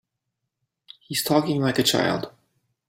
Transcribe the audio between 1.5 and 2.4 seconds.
like a child.